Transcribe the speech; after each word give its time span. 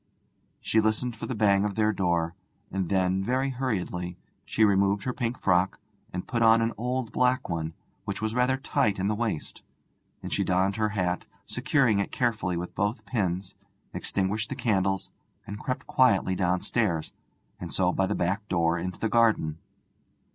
She 0.61 0.81
listened 0.81 1.15
for 1.15 1.27
the 1.27 1.35
bang 1.35 1.63
of 1.63 1.75
their 1.75 1.93
door, 1.93 2.33
and 2.71 2.89
then, 2.89 3.23
very 3.23 3.51
hurriedly, 3.51 4.17
she 4.45 4.65
removed 4.65 5.03
her 5.03 5.13
pink 5.13 5.37
frock 5.39 5.79
and 6.11 6.25
put 6.27 6.41
on 6.41 6.59
an 6.59 6.73
old 6.75 7.11
black 7.11 7.47
one, 7.49 7.75
which 8.05 8.19
was 8.19 8.33
rather 8.33 8.57
tight 8.57 8.97
in 8.97 9.09
the 9.09 9.13
waist. 9.13 9.61
And 10.23 10.33
she 10.33 10.43
donned 10.43 10.77
her 10.77 10.89
hat, 10.89 11.27
securing 11.45 11.99
it 11.99 12.11
carefully 12.11 12.57
with 12.57 12.73
both 12.73 13.05
pins, 13.05 13.53
extinguished 13.93 14.49
the 14.49 14.55
candles, 14.55 15.11
and 15.45 15.59
crept 15.59 15.85
quietly 15.85 16.33
downstairs, 16.33 17.13
and 17.59 17.71
so 17.71 17.91
by 17.91 18.07
the 18.07 18.15
back 18.15 18.47
door 18.47 18.79
into 18.79 18.97
the 18.99 19.07
garden. 19.07 19.59